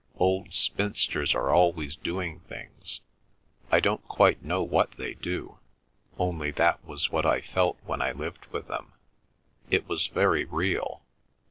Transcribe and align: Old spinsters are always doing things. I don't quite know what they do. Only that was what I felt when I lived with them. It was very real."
Old 0.15 0.51
spinsters 0.51 1.35
are 1.35 1.51
always 1.51 1.95
doing 1.95 2.39
things. 2.39 3.01
I 3.69 3.79
don't 3.79 4.03
quite 4.07 4.41
know 4.43 4.63
what 4.63 4.93
they 4.93 5.13
do. 5.13 5.59
Only 6.17 6.49
that 6.49 6.83
was 6.83 7.11
what 7.11 7.23
I 7.27 7.39
felt 7.41 7.77
when 7.85 8.01
I 8.01 8.11
lived 8.11 8.47
with 8.47 8.67
them. 8.67 8.93
It 9.69 9.87
was 9.87 10.07
very 10.07 10.43
real." 10.45 11.03